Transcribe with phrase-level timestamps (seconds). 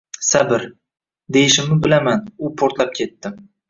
[0.27, 0.63] —Sabr!..—
[1.37, 3.39] deyishimni bilaman, u portlab ketdi: